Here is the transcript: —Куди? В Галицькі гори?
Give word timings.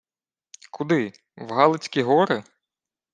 —Куди? 0.71 1.13
В 1.35 1.51
Галицькі 1.53 2.01
гори? 2.01 2.43